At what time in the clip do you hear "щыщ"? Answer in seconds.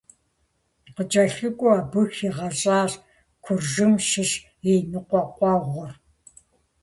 4.07-4.31